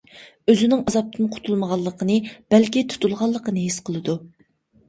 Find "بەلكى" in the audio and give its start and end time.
2.55-2.83